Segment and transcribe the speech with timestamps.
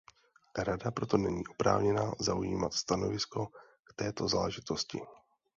[0.57, 3.45] Rada proto není oprávněná zaujímat stanovisko
[3.83, 4.99] k této záležitosti.